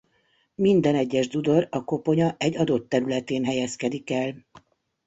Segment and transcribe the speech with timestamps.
[0.55, 4.45] Minden egyes dudor a koponya egy adott területén helyezkedik el.